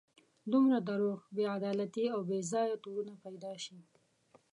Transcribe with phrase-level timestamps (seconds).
[0.51, 3.79] دومره دروغ، بې عدالتي او بې ځایه تورونه پیدا شي.